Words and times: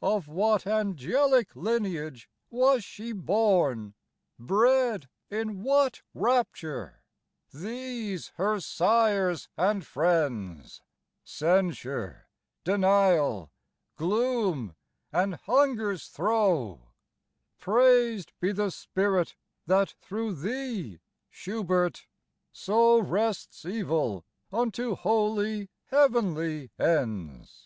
Of 0.00 0.28
what 0.28 0.64
angelic 0.64 1.56
lineage 1.56 2.30
was 2.50 2.84
she 2.84 3.10
born, 3.10 3.94
Bred 4.38 5.08
in 5.28 5.64
what 5.64 6.02
rapture? 6.14 7.02
These 7.52 8.28
her 8.36 8.60
sires 8.60 9.48
and 9.56 9.84
friends: 9.84 10.82
Censure, 11.24 12.28
Denial, 12.62 13.50
Gloom, 13.96 14.76
and 15.12 15.34
Hunger's 15.34 16.06
throe. 16.06 16.92
Praised 17.58 18.32
be 18.38 18.52
the 18.52 18.70
Spirit 18.70 19.34
that 19.66 19.90
thro' 20.00 20.30
thee, 20.30 21.00
Schubert! 21.28 22.06
so 22.52 23.00
Wrests 23.00 23.64
evil 23.64 24.24
unto 24.52 24.94
wholly 24.94 25.70
heavenly 25.86 26.70
ends. 26.78 27.64